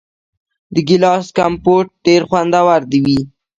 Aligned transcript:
د 0.73 0.75
ګیلاس 0.87 1.25
کمپوټ 1.37 1.85
ډیر 2.05 2.21
خوندور 2.29 2.81
وي. 3.05 3.19